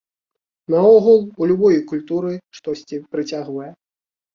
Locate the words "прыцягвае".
3.15-3.75